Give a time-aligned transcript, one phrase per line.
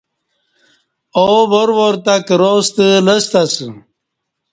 [1.23, 3.67] آو وار وار تہ کراستہ لستہ اسہ